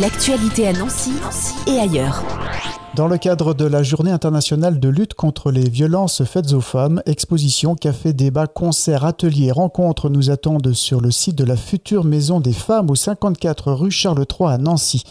L'actualité 0.00 0.68
à 0.68 0.74
Nancy 0.74 1.12
et 1.66 1.78
ailleurs. 1.78 2.22
Dans 2.94 3.08
le 3.08 3.16
cadre 3.16 3.54
de 3.54 3.64
la 3.64 3.82
Journée 3.82 4.10
internationale 4.10 4.78
de 4.78 4.90
lutte 4.90 5.14
contre 5.14 5.50
les 5.50 5.70
violences 5.70 6.22
faites 6.24 6.52
aux 6.52 6.60
femmes, 6.60 7.00
exposition, 7.06 7.74
café, 7.74 8.12
débat, 8.12 8.46
concerts, 8.46 9.06
ateliers, 9.06 9.52
rencontres 9.52 10.10
nous 10.10 10.30
attendent 10.30 10.74
sur 10.74 11.00
le 11.00 11.10
site 11.10 11.36
de 11.36 11.44
la 11.44 11.56
future 11.56 12.04
Maison 12.04 12.40
des 12.40 12.52
Femmes 12.52 12.90
au 12.90 12.94
54 12.94 13.72
rue 13.72 13.90
Charles 13.90 14.26
III 14.38 14.50
à 14.50 14.58
Nancy. 14.58 15.02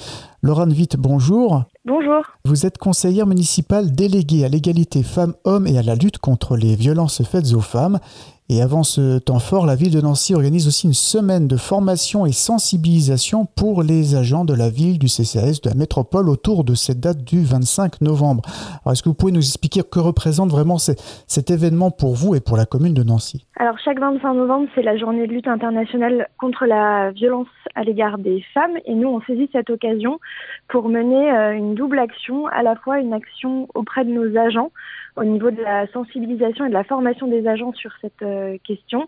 Laurent 0.43 0.70
Witt, 0.70 0.97
bonjour. 0.97 1.63
Bonjour. 1.86 2.21
Vous 2.43 2.67
êtes 2.67 2.77
conseillère 2.77 3.25
municipale 3.25 3.91
déléguée 3.91 4.45
à 4.45 4.49
l'égalité 4.49 5.02
femmes-hommes 5.02 5.65
et 5.65 5.79
à 5.79 5.83
la 5.83 5.95
lutte 5.95 6.20
contre 6.20 6.55
les 6.57 6.75
violences 6.75 7.23
faites 7.23 7.54
aux 7.54 7.61
femmes. 7.61 7.99
Et 8.48 8.62
avant 8.62 8.84
ce 8.84 9.18
temps 9.18 9.39
fort, 9.39 9.66
la 9.66 9.73
ville 9.73 9.91
de 9.91 10.00
Nancy 10.00 10.36
organise 10.36 10.68
aussi 10.68 10.86
une 10.86 10.93
semaine 10.93 11.48
de 11.48 11.57
formation 11.57 12.28
et 12.28 12.32
sensibilisation 12.32 13.48
pour 13.57 13.82
les 13.82 14.14
agents 14.14 14.46
de 14.46 14.54
la 14.54 14.70
ville, 14.70 15.00
du 15.00 15.07
CCAS, 15.07 15.61
de 15.64 15.69
la 15.69 15.75
métropole 15.75 16.29
autour 16.29 16.64
de 16.64 16.75
cette 16.75 17.00
date 17.00 17.24
du 17.24 17.43
25 17.43 18.02
novembre. 18.02 18.43
Alors, 18.83 18.93
est-ce 18.93 19.02
que 19.02 19.10
vous 19.10 19.16
pouvez 19.16 19.32
nous 19.32 19.39
expliquer 19.39 19.82
que 19.82 19.97
représente 19.97 20.52
vraiment 20.52 20.78
cet 20.78 21.50
événement 21.50 21.89
pour 21.89 22.14
vous 22.14 22.36
et 22.36 22.39
pour 22.39 22.55
la 22.55 22.68
commune 22.68 22.93
de 22.93 23.02
Nancy? 23.02 23.47
Alors, 23.57 23.79
chaque 23.79 24.00
25 24.00 24.36
novembre, 24.36 24.68
c'est 24.75 24.83
la 24.83 24.96
journée 24.96 25.25
de 25.25 25.33
lutte 25.33 25.47
internationale 25.47 26.27
contre 26.38 26.68
la 26.68 27.10
violence 27.14 27.47
à 27.74 27.83
l'égard 27.83 28.19
des 28.19 28.46
femmes. 28.54 28.77
Et 28.86 28.93
nous, 28.93 29.07
on 29.07 29.21
saisit 29.21 29.50
cette 29.54 29.71
occasion 29.71 30.19
pour 30.68 30.88
mener 30.88 31.32
euh, 31.32 31.54
une 31.54 31.74
double 31.74 31.97
action, 31.97 32.45
à 32.45 32.61
la 32.61 32.75
fois 32.75 33.00
une 33.00 33.14
action 33.14 33.67
auprès 33.73 34.05
de 34.05 34.11
nos 34.11 34.38
agents 34.38 34.69
au 35.17 35.23
niveau 35.23 35.50
de 35.50 35.61
la 35.61 35.88
sensibilisation 35.88 36.66
et 36.66 36.69
de 36.69 36.73
la 36.73 36.83
formation 36.83 37.27
des 37.27 37.47
agents 37.47 37.73
sur 37.73 37.91
cette 38.02 38.22
euh, 38.22 38.34
question 38.64 39.08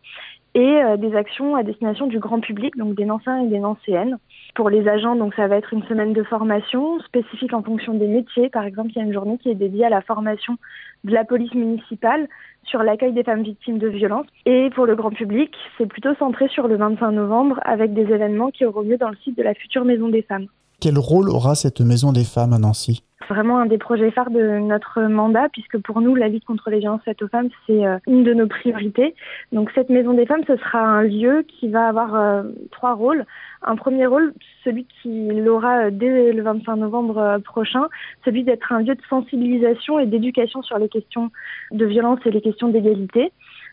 et 0.57 0.81
euh, 0.81 0.97
des 0.97 1.15
actions 1.15 1.55
à 1.55 1.61
destination 1.61 2.07
du 2.07 2.17
grand 2.17 2.39
public, 2.39 2.75
donc 2.77 2.95
des 2.95 3.05
Nancéens 3.05 3.43
et 3.43 3.47
des 3.47 3.59
Nancéennes. 3.59 4.17
Pour 4.55 4.71
les 4.71 4.87
agents, 4.87 5.15
donc 5.15 5.35
ça 5.35 5.47
va 5.47 5.55
être 5.55 5.71
une 5.71 5.83
semaine 5.83 6.13
de 6.13 6.23
formation 6.23 6.99
spécifique 7.01 7.53
en 7.53 7.61
fonction 7.61 7.93
des 7.93 8.07
métiers. 8.07 8.49
Par 8.49 8.65
exemple, 8.65 8.89
il 8.89 8.97
y 8.97 9.01
a 9.01 9.03
une 9.03 9.13
journée 9.13 9.37
qui 9.37 9.49
est 9.49 9.55
dédiée 9.55 9.85
à 9.85 9.89
la 9.89 10.01
formation 10.01 10.57
de 11.03 11.13
la 11.13 11.25
police 11.25 11.53
municipale 11.53 12.27
sur 12.63 12.81
l'accueil 12.81 13.13
des 13.13 13.23
femmes 13.23 13.43
victimes 13.43 13.77
de 13.77 13.87
violences. 13.87 14.25
Et 14.47 14.71
pour 14.71 14.87
le 14.87 14.95
grand 14.95 15.11
public, 15.11 15.53
c'est 15.77 15.85
plutôt 15.85 16.15
centré 16.15 16.47
sur 16.47 16.67
le 16.67 16.75
25 16.75 17.11
novembre 17.11 17.59
avec 17.63 17.93
des 17.93 18.11
événements 18.11 18.49
qui 18.49 18.65
auront 18.65 18.81
lieu 18.81 18.97
dans 18.97 19.09
le 19.09 19.17
site 19.17 19.37
de 19.37 19.43
la 19.43 19.53
future 19.53 19.85
Maison 19.85 20.09
des 20.09 20.23
Femmes. 20.23 20.47
Quel 20.79 20.99
rôle 20.99 21.29
aura 21.29 21.55
cette 21.55 21.81
Maison 21.81 22.11
des 22.11 22.23
Femmes 22.23 22.53
à 22.53 22.59
Nancy? 22.59 23.03
Vraiment 23.27 23.57
un 23.57 23.65
des 23.65 23.79
projets 23.79 24.11
phares 24.11 24.29
de 24.29 24.59
notre 24.59 25.01
mandat, 25.01 25.49
puisque 25.51 25.79
pour 25.79 26.01
nous, 26.01 26.13
la 26.13 26.27
lutte 26.27 26.45
contre 26.45 26.69
les 26.69 26.77
violences 26.77 27.01
faites 27.03 27.21
aux 27.23 27.27
femmes, 27.27 27.49
c'est 27.65 27.83
euh, 27.83 27.97
une 28.05 28.23
de 28.23 28.35
nos 28.35 28.45
priorités. 28.45 29.15
Donc 29.51 29.71
cette 29.73 29.89
Maison 29.89 30.13
des 30.13 30.27
Femmes, 30.27 30.43
ce 30.45 30.55
sera 30.55 30.79
un 30.79 31.01
lieu 31.01 31.43
qui 31.47 31.67
va 31.67 31.87
avoir 31.87 32.13
euh, 32.13 32.43
trois 32.71 32.93
rôles. 32.93 33.25
Un 33.63 33.75
premier 33.75 34.05
rôle, 34.05 34.33
celui 34.63 34.85
qui 35.01 35.27
l'aura 35.33 35.87
euh, 35.87 35.89
dès 35.91 36.31
le 36.31 36.43
25 36.43 36.75
novembre 36.75 37.39
prochain, 37.43 37.87
celui 38.23 38.43
d'être 38.43 38.71
un 38.71 38.81
lieu 38.81 38.93
de 38.93 39.01
sensibilisation 39.09 39.97
et 39.97 40.05
d'éducation 40.05 40.61
sur 40.61 40.77
les 40.77 40.89
questions 40.89 41.31
de 41.71 41.85
violence 41.85 42.19
et 42.25 42.31
les 42.31 42.41
questions 42.41 42.69
d'égalité. 42.69 43.31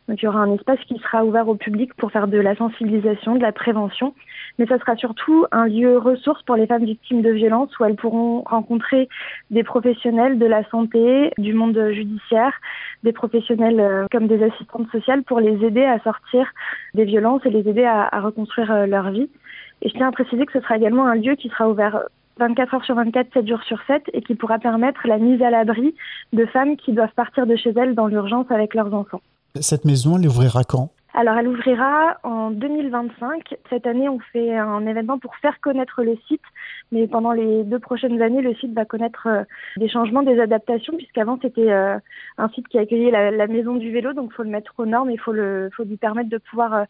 Donc 0.09 0.21
il 0.21 0.27
y 0.27 0.29
aura 0.29 0.41
un 0.41 0.53
espace 0.53 0.79
qui 0.87 0.99
sera 0.99 1.25
ouvert 1.25 1.49
au 1.49 1.55
public 1.55 1.95
pour 1.95 2.13
faire 2.13 2.29
de 2.29 2.39
la 2.39 2.55
sensibilisation, 2.57 3.37
de 3.37 3.43
la 3.43 3.53
prévention, 3.53 4.15
mais 4.59 4.67
ça 4.67 4.79
sera 4.79 4.97
surtout 4.97 5.47
un 5.51 5.67
lieu 5.67 5.97
ressource 5.97 6.43
pour 6.43 6.57
les 6.57 6.67
femmes 6.67 6.85
victimes 6.85 7.23
de 7.23 7.31
violences 7.31 7.79
où 7.79 7.85
elles 7.85 7.97
pourront 7.97 8.43
rencontrer 8.43 9.09
des 9.51 9.63
professionnels 9.63 10.39
de 10.39 10.47
la 10.47 10.63
santé, 10.69 11.31
du 11.39 11.55
monde 11.55 11.79
judiciaire, 11.93 12.53
des 13.03 13.13
professionnels 13.13 13.81
euh, 13.81 14.07
comme 14.13 14.27
des 14.27 14.43
assistantes 14.43 14.91
sociales 14.91 15.23
pour 15.23 15.41
les 15.41 15.65
aider 15.65 15.85
à 15.85 15.99
sortir 16.01 16.47
des 16.93 17.05
violences 17.05 17.45
et 17.47 17.51
les 17.51 17.67
aider 17.67 17.85
à, 17.85 18.07
à 18.13 18.21
reconstruire 18.21 18.71
euh, 18.73 18.87
leur 18.87 19.11
vie. 19.11 19.31
Et 19.81 19.89
je 19.89 19.95
tiens 19.95 20.09
à 20.09 20.13
préciser 20.13 20.45
que 20.45 20.53
ce 20.53 20.61
sera 20.61 20.77
également 20.77 21.07
un 21.07 21.15
lieu 21.15 21.35
qui 21.35 21.49
sera 21.49 21.69
ouvert 21.69 22.05
24 22.39 22.75
heures 22.75 22.85
sur 22.85 22.95
24, 22.95 23.33
7 23.33 23.49
jours 23.49 23.63
sur 23.63 23.81
7 23.87 24.03
et 24.13 24.21
qui 24.21 24.35
pourra 24.35 24.59
permettre 24.59 25.07
la 25.07 25.19
mise 25.19 25.41
à 25.43 25.51
l'abri 25.51 25.95
de 26.33 26.47
femmes 26.47 26.77
qui 26.77 26.93
doivent 26.93 27.15
partir 27.15 27.47
de 27.47 27.57
chez 27.57 27.71
elles 27.71 27.95
dans 27.95 28.07
l'urgence 28.07 28.51
avec 28.51 28.75
leurs 28.75 28.93
enfants. 28.93 29.23
Cette 29.61 29.85
maison, 29.85 30.19
elle 30.19 30.27
ouvrira 30.27 30.65
quand? 30.65 30.94
Alors, 31.17 31.37
elle 31.39 31.47
ouvrira 31.47 32.19
en 32.25 32.51
2025. 32.51 33.55
Cette 33.71 33.87
année, 33.87 34.09
on 34.09 34.19
fait 34.33 34.57
un 34.57 34.85
événement 34.85 35.21
pour 35.21 35.37
faire 35.37 35.61
connaître 35.61 36.03
le 36.03 36.17
site, 36.27 36.43
mais 36.91 37.07
pendant 37.07 37.31
les 37.31 37.63
deux 37.63 37.79
prochaines 37.79 38.21
années, 38.21 38.43
le 38.43 38.53
site 38.57 38.75
va 38.75 38.85
connaître 38.85 39.29
euh, 39.29 39.45
des 39.77 39.89
changements, 39.89 40.25
des 40.25 40.41
adaptations, 40.41 40.97
puisqu'avant, 40.97 41.39
c'était 41.41 41.71
euh, 41.71 41.99
un 42.37 42.49
site 42.49 42.67
qui 42.67 42.79
accueillait 42.79 43.13
la, 43.13 43.47
maison 43.47 43.77
du 43.77 43.93
vélo, 43.93 44.13
donc 44.13 44.31
il 44.33 44.35
faut 44.35 44.43
le 44.43 44.51
mettre 44.51 44.73
aux 44.79 44.87
normes, 44.87 45.09
il 45.09 45.21
faut, 45.21 45.33
lui 45.33 45.97
permettre 45.97 46.31
de 46.31 46.39
pouvoir 46.39 46.75
euh, 46.75 46.85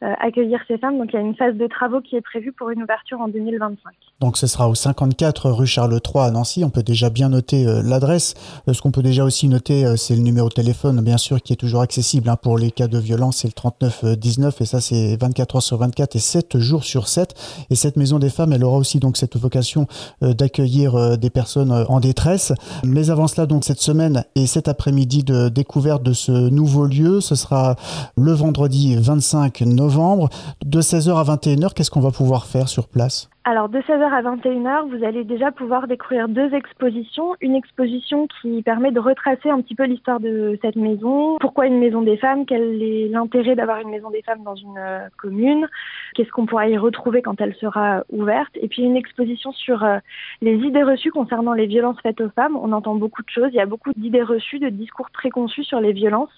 accueillir 0.00 0.60
ces 0.66 0.78
femmes. 0.78 0.98
Donc 0.98 1.12
il 1.12 1.16
y 1.16 1.18
a 1.18 1.22
une 1.22 1.36
phase 1.36 1.54
de 1.54 1.66
travaux 1.68 2.00
qui 2.00 2.16
est 2.16 2.20
prévue 2.20 2.50
pour 2.50 2.70
une 2.70 2.82
ouverture 2.82 3.20
en 3.20 3.28
2025. 3.28 3.94
Donc 4.20 4.36
ce 4.38 4.48
sera 4.48 4.68
au 4.68 4.74
54 4.74 5.50
rue 5.50 5.66
Charles 5.66 5.92
III 5.92 6.24
à 6.24 6.30
Nancy. 6.32 6.64
On 6.64 6.70
peut 6.70 6.82
déjà 6.82 7.10
bien 7.10 7.28
noter 7.28 7.64
l'adresse. 7.84 8.34
Ce 8.72 8.82
qu'on 8.82 8.90
peut 8.90 9.02
déjà 9.02 9.24
aussi 9.24 9.48
noter, 9.48 9.96
c'est 9.96 10.16
le 10.16 10.22
numéro 10.22 10.48
de 10.48 10.54
téléphone, 10.54 11.00
bien 11.02 11.18
sûr, 11.18 11.40
qui 11.40 11.52
est 11.52 11.56
toujours 11.56 11.82
accessible 11.82 12.28
hein, 12.28 12.36
pour 12.36 12.58
les 12.58 12.70
cas 12.70 12.88
de 12.88 12.98
violence. 12.98 13.38
C'est 13.38 13.48
le 13.48 13.54
39 13.70 14.16
19 14.16 14.60
et 14.60 14.64
ça 14.64 14.80
c'est 14.80 15.16
24 15.16 15.56
heures 15.56 15.62
sur 15.62 15.78
24 15.78 16.16
et 16.16 16.18
7 16.18 16.58
jours 16.58 16.84
sur 16.84 17.08
7. 17.08 17.34
Et 17.70 17.74
cette 17.74 17.96
maison 17.96 18.18
des 18.18 18.30
femmes, 18.30 18.52
elle 18.52 18.64
aura 18.64 18.78
aussi 18.78 18.98
donc 18.98 19.16
cette 19.16 19.36
vocation 19.36 19.86
d'accueillir 20.20 21.18
des 21.18 21.30
personnes 21.30 21.72
en 21.72 22.00
détresse. 22.00 22.52
Mais 22.84 23.10
avant 23.10 23.26
cela, 23.26 23.46
donc 23.46 23.64
cette 23.64 23.80
semaine 23.80 24.24
et 24.34 24.46
cet 24.46 24.68
après-midi 24.68 25.24
de 25.24 25.48
découverte 25.48 26.02
de 26.02 26.12
ce 26.12 26.32
nouveau 26.32 26.86
lieu, 26.86 27.20
ce 27.20 27.34
sera 27.34 27.76
le 28.16 28.32
vendredi 28.32 28.96
25 28.96 29.60
novembre 29.62 29.88
novembre. 29.88 30.28
De 30.64 30.82
16h 30.82 31.16
à 31.16 31.24
21h, 31.36 31.72
qu'est-ce 31.74 31.90
qu'on 31.90 32.00
va 32.00 32.10
pouvoir 32.10 32.46
faire 32.46 32.68
sur 32.68 32.88
place? 32.88 33.28
Alors 33.48 33.70
de 33.70 33.78
16h 33.78 34.02
à 34.02 34.20
21h, 34.20 34.90
vous 34.90 35.02
allez 35.02 35.24
déjà 35.24 35.50
pouvoir 35.50 35.86
découvrir 35.86 36.28
deux 36.28 36.52
expositions. 36.52 37.34
Une 37.40 37.54
exposition 37.54 38.28
qui 38.42 38.62
permet 38.62 38.90
de 38.92 39.00
retracer 39.00 39.48
un 39.48 39.62
petit 39.62 39.74
peu 39.74 39.84
l'histoire 39.84 40.20
de 40.20 40.58
cette 40.60 40.76
maison. 40.76 41.38
Pourquoi 41.40 41.66
une 41.66 41.78
maison 41.78 42.02
des 42.02 42.18
femmes? 42.18 42.44
Quel 42.44 42.82
est 42.82 43.08
l'intérêt 43.08 43.54
d'avoir 43.54 43.78
une 43.78 43.88
maison 43.88 44.10
des 44.10 44.20
femmes 44.20 44.42
dans 44.44 44.54
une 44.54 44.76
euh, 44.76 45.08
commune? 45.16 45.66
Qu'est-ce 46.14 46.28
qu'on 46.28 46.44
pourra 46.44 46.68
y 46.68 46.76
retrouver 46.76 47.22
quand 47.22 47.40
elle 47.40 47.54
sera 47.54 48.04
ouverte? 48.10 48.54
Et 48.60 48.68
puis 48.68 48.82
une 48.82 48.98
exposition 48.98 49.50
sur 49.52 49.82
euh, 49.82 49.96
les 50.42 50.56
idées 50.56 50.82
reçues 50.82 51.10
concernant 51.10 51.54
les 51.54 51.66
violences 51.66 51.96
faites 52.02 52.20
aux 52.20 52.28
femmes. 52.28 52.54
On 52.54 52.72
entend 52.72 52.96
beaucoup 52.96 53.22
de 53.22 53.30
choses. 53.30 53.48
Il 53.52 53.56
y 53.56 53.60
a 53.60 53.66
beaucoup 53.66 53.94
d'idées 53.96 54.22
reçues, 54.22 54.58
de 54.58 54.68
discours 54.68 55.08
préconçus 55.10 55.64
sur 55.64 55.80
les 55.80 55.94
violences. 55.94 56.36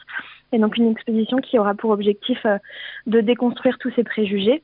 Et 0.53 0.59
donc 0.59 0.77
une 0.77 0.93
exposition 0.93 1.39
qui 1.39 1.59
aura 1.59 1.75
pour 1.75 1.91
objectif 1.91 2.39
euh, 2.47 2.59
de 3.09 3.21
déconstruire 3.21 3.79
tous 3.79 3.91
ces 3.97 4.05
préjugés. 4.05 4.63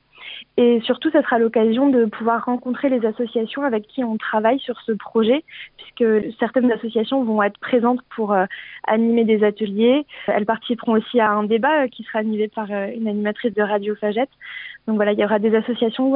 Et 0.56 0.80
surtout, 0.80 1.10
ce 1.10 1.20
sera 1.20 1.38
l'occasion 1.38 1.88
de 1.88 2.06
pouvoir 2.06 2.44
rencontrer 2.44 2.88
les 2.88 3.04
associations 3.04 3.62
avec 3.62 3.86
qui 3.86 4.02
on 4.04 4.16
travaille 4.16 4.58
sur 4.58 4.80
ce 4.80 4.92
projet, 4.92 5.44
puisque 5.76 6.36
certaines 6.38 6.72
associations 6.72 7.22
vont 7.24 7.42
être 7.42 7.58
présentes 7.58 8.00
pour 8.14 8.32
euh, 8.32 8.46
animer 8.86 9.24
des 9.24 9.44
ateliers. 9.44 10.06
Elles 10.28 10.46
participeront 10.46 10.92
aussi 10.92 11.20
à 11.20 11.30
un 11.30 11.44
débat 11.44 11.82
euh, 11.82 11.88
qui 11.88 12.04
sera 12.04 12.20
animé 12.20 12.48
par 12.48 12.70
une 12.70 13.08
animatrice 13.08 13.54
de 13.54 13.62
Radio 13.62 13.94
Fagette. 13.96 14.30
Donc 14.86 14.96
voilà, 14.96 15.12
il 15.12 15.18
y 15.18 15.24
aura 15.24 15.38
des 15.38 15.54
associations 15.54 16.12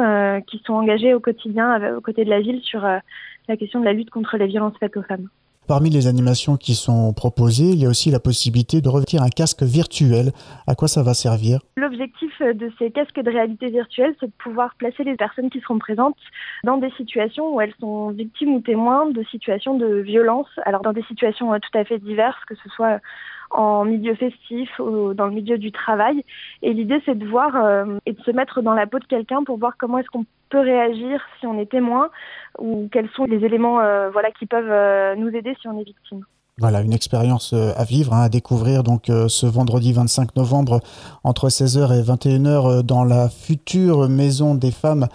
qui 0.46 0.62
sont 0.64 0.74
engagées 0.74 1.12
au 1.12 1.18
quotidien 1.18 1.96
aux 1.96 2.00
côtés 2.00 2.24
de 2.24 2.30
la 2.30 2.40
ville 2.40 2.60
sur 2.62 2.82
la 2.82 3.56
question 3.56 3.80
de 3.80 3.84
la 3.84 3.92
lutte 3.92 4.10
contre 4.10 4.36
les 4.36 4.46
violences 4.46 4.78
faites 4.78 4.96
aux 4.96 5.02
femmes. 5.02 5.28
Parmi 5.68 5.90
les 5.90 6.08
animations 6.08 6.56
qui 6.56 6.74
sont 6.74 7.12
proposées, 7.12 7.70
il 7.70 7.80
y 7.80 7.86
a 7.86 7.88
aussi 7.88 8.10
la 8.10 8.18
possibilité 8.18 8.80
de 8.80 8.88
revêtir 8.88 9.22
un 9.22 9.28
casque 9.28 9.62
virtuel. 9.62 10.32
À 10.66 10.74
quoi 10.74 10.88
ça 10.88 11.02
va 11.02 11.14
servir? 11.14 11.60
L'objectif 11.76 12.30
de 12.40 12.72
ces 12.78 12.90
casques 12.90 13.20
de 13.20 13.30
réalité 13.30 13.70
virtuelle, 13.70 14.14
c'est 14.18 14.26
de 14.26 14.32
pouvoir 14.42 14.74
placer 14.76 15.04
les 15.04 15.14
personnes 15.16 15.48
qui 15.48 15.60
seront 15.60 15.78
présentes 15.78 16.16
dans 16.64 16.78
des 16.78 16.90
situations 16.96 17.54
où 17.54 17.60
elles 17.60 17.74
sont 17.78 18.10
victimes 18.10 18.54
ou 18.54 18.60
témoins 18.60 19.10
de 19.10 19.22
situations 19.30 19.76
de 19.76 20.00
violence. 20.00 20.48
Alors 20.64 20.82
dans 20.82 20.92
des 20.92 21.04
situations 21.04 21.52
tout 21.52 21.78
à 21.78 21.84
fait 21.84 21.98
diverses, 21.98 22.44
que 22.48 22.56
ce 22.56 22.68
soit 22.70 23.00
en 23.50 23.84
milieu 23.84 24.14
festif 24.14 24.68
ou 24.78 25.14
dans 25.14 25.26
le 25.26 25.32
milieu 25.32 25.58
du 25.58 25.72
travail. 25.72 26.24
Et 26.62 26.72
l'idée, 26.72 27.00
c'est 27.04 27.18
de 27.18 27.26
voir 27.26 27.56
euh, 27.56 27.98
et 28.06 28.12
de 28.12 28.22
se 28.22 28.30
mettre 28.30 28.62
dans 28.62 28.74
la 28.74 28.86
peau 28.86 28.98
de 28.98 29.04
quelqu'un 29.04 29.42
pour 29.44 29.58
voir 29.58 29.74
comment 29.78 29.98
est-ce 29.98 30.08
qu'on 30.08 30.24
peut 30.48 30.60
réagir 30.60 31.20
si 31.38 31.46
on 31.46 31.58
est 31.58 31.70
témoin 31.70 32.10
ou 32.58 32.88
quels 32.92 33.08
sont 33.10 33.24
les 33.24 33.44
éléments 33.44 33.80
euh, 33.80 34.10
voilà, 34.10 34.30
qui 34.30 34.46
peuvent 34.46 34.70
euh, 34.70 35.14
nous 35.16 35.28
aider 35.28 35.56
si 35.60 35.68
on 35.68 35.78
est 35.78 35.84
victime. 35.84 36.24
Voilà, 36.58 36.82
une 36.82 36.92
expérience 36.92 37.54
à 37.54 37.84
vivre, 37.84 38.12
hein, 38.12 38.24
à 38.24 38.28
découvrir 38.28 38.82
donc 38.82 39.04
ce 39.06 39.46
vendredi 39.46 39.94
25 39.94 40.36
novembre 40.36 40.80
entre 41.24 41.48
16h 41.48 41.98
et 41.98 42.02
21h 42.02 42.82
dans 42.82 43.02
la 43.02 43.30
future 43.30 44.10
Maison 44.10 44.54
des 44.54 44.70
Femmes 44.70 45.06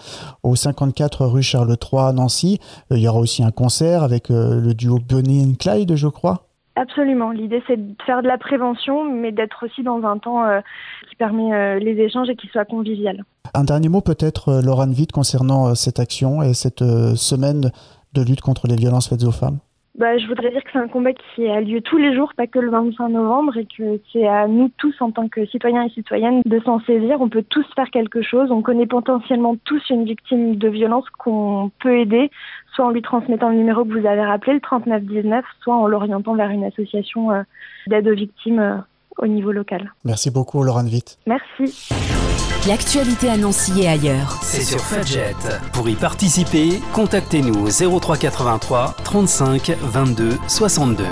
au 0.42 0.56
54 0.56 1.24
rue 1.26 1.44
Charles 1.44 1.76
III 1.80 2.14
Nancy. 2.14 2.58
il 2.90 2.98
y 2.98 3.06
aura 3.06 3.20
aussi 3.20 3.44
un 3.44 3.52
concert 3.52 4.02
avec 4.02 4.28
le 4.28 4.72
duo 4.72 4.98
Bonnie 4.98 5.44
and 5.44 5.54
Clyde, 5.56 5.94
je 5.94 6.08
crois. 6.08 6.45
Absolument. 6.76 7.30
L'idée, 7.30 7.62
c'est 7.66 7.78
de 7.78 8.02
faire 8.04 8.22
de 8.22 8.28
la 8.28 8.36
prévention, 8.36 9.04
mais 9.04 9.32
d'être 9.32 9.64
aussi 9.64 9.82
dans 9.82 10.02
un 10.04 10.18
temps 10.18 10.44
euh, 10.44 10.60
qui 11.08 11.16
permet 11.16 11.54
euh, 11.54 11.78
les 11.78 11.92
échanges 11.92 12.28
et 12.28 12.36
qui 12.36 12.48
soit 12.48 12.66
convivial. 12.66 13.24
Un 13.54 13.64
dernier 13.64 13.88
mot 13.88 14.02
peut-être, 14.02 14.50
euh, 14.50 14.60
Laurent 14.60 14.88
Witt, 14.88 15.10
concernant 15.10 15.74
cette 15.74 15.98
action 15.98 16.42
et 16.42 16.52
cette 16.52 16.84
semaine 17.16 17.72
de 18.12 18.22
lutte 18.22 18.42
contre 18.42 18.66
les 18.66 18.76
violences 18.76 19.08
faites 19.08 19.24
aux 19.24 19.32
femmes. 19.32 19.58
Bah, 19.98 20.18
Je 20.18 20.26
voudrais 20.26 20.50
dire 20.50 20.62
que 20.62 20.70
c'est 20.72 20.78
un 20.78 20.88
combat 20.88 21.12
qui 21.12 21.46
a 21.48 21.60
lieu 21.60 21.80
tous 21.80 21.96
les 21.96 22.14
jours, 22.14 22.32
pas 22.36 22.46
que 22.46 22.58
le 22.58 22.70
25 22.70 23.08
novembre, 23.08 23.56
et 23.56 23.66
que 23.66 24.00
c'est 24.12 24.26
à 24.26 24.46
nous 24.46 24.70
tous, 24.78 24.94
en 25.00 25.10
tant 25.10 25.28
que 25.28 25.46
citoyens 25.46 25.84
et 25.84 25.90
citoyennes, 25.90 26.42
de 26.44 26.60
s'en 26.60 26.80
saisir. 26.80 27.20
On 27.20 27.28
peut 27.28 27.44
tous 27.48 27.66
faire 27.74 27.90
quelque 27.90 28.22
chose. 28.22 28.50
On 28.50 28.62
connaît 28.62 28.86
potentiellement 28.86 29.56
tous 29.64 29.82
une 29.90 30.04
victime 30.04 30.56
de 30.56 30.68
violence 30.68 31.08
qu'on 31.18 31.70
peut 31.80 31.98
aider, 31.98 32.30
soit 32.74 32.86
en 32.86 32.90
lui 32.90 33.02
transmettant 33.02 33.48
le 33.48 33.56
numéro 33.56 33.84
que 33.84 33.98
vous 33.98 34.06
avez 34.06 34.24
rappelé, 34.24 34.54
le 34.54 34.60
3919, 34.60 35.44
soit 35.60 35.76
en 35.76 35.86
l'orientant 35.86 36.34
vers 36.34 36.50
une 36.50 36.64
association 36.64 37.32
euh, 37.32 37.42
d'aide 37.86 38.08
aux 38.08 38.14
victimes 38.14 38.60
euh, 38.60 38.76
au 39.18 39.26
niveau 39.26 39.52
local. 39.52 39.92
Merci 40.04 40.30
beaucoup, 40.30 40.62
Laurent 40.62 40.84
Witt. 40.84 41.18
Merci. 41.26 42.35
L'actualité 42.66 43.28
à 43.28 43.36
Nancy 43.36 43.82
et 43.82 43.88
ailleurs. 43.88 44.40
C'est 44.42 44.64
sur 44.64 44.80
Fudget. 44.80 45.36
Pour 45.72 45.88
y 45.88 45.94
participer, 45.94 46.80
contactez-nous 46.92 47.68
au 47.68 48.00
0383 48.00 48.96
35 49.04 49.76
22 49.82 50.36
62. 50.48 51.04